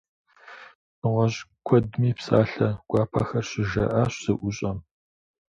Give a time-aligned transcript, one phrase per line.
[0.99, 4.77] Нэгъуэщӏ куэдми псалъэ гуапэхэр щыжаӏащ зэӏущӏэм.